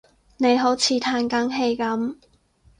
[0.37, 2.15] 你好似歎緊氣噉